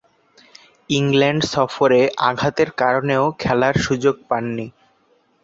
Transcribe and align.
England 0.89 1.41
সফরে 1.53 2.01
আঘাতের 2.29 2.69
কারণেও 2.81 3.25
খেলার 3.39 3.75
সুযোগ 3.77 4.15
পাননি। 4.29 4.67